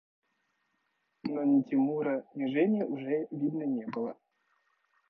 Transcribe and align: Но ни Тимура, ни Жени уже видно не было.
Но 1.33 1.43
ни 1.51 1.59
Тимура, 1.67 2.15
ни 2.35 2.51
Жени 2.55 2.83
уже 2.83 3.15
видно 3.29 3.65
не 3.77 3.85
было. 3.85 4.17